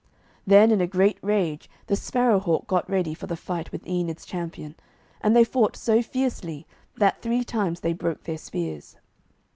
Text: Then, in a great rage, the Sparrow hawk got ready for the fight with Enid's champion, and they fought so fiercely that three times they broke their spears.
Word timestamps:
Then, 0.47 0.71
in 0.71 0.81
a 0.81 0.87
great 0.87 1.19
rage, 1.21 1.69
the 1.85 1.95
Sparrow 1.95 2.39
hawk 2.39 2.65
got 2.65 2.89
ready 2.89 3.13
for 3.13 3.27
the 3.27 3.35
fight 3.37 3.71
with 3.71 3.85
Enid's 3.85 4.25
champion, 4.25 4.73
and 5.21 5.35
they 5.35 5.43
fought 5.43 5.75
so 5.77 6.01
fiercely 6.01 6.65
that 6.97 7.21
three 7.21 7.43
times 7.43 7.81
they 7.81 7.93
broke 7.93 8.23
their 8.23 8.39
spears. 8.39 8.95